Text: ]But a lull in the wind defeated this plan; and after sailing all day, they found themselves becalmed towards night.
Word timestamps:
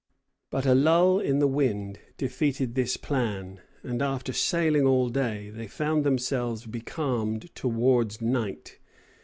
]But 0.49 0.65
a 0.65 0.73
lull 0.73 1.19
in 1.19 1.37
the 1.37 1.47
wind 1.47 1.99
defeated 2.17 2.73
this 2.73 2.97
plan; 2.97 3.59
and 3.83 4.01
after 4.01 4.33
sailing 4.33 4.81
all 4.83 5.09
day, 5.09 5.51
they 5.51 5.67
found 5.67 6.03
themselves 6.03 6.65
becalmed 6.65 7.53
towards 7.53 8.19
night. 8.19 8.79